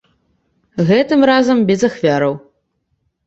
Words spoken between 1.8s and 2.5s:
ахвяраў.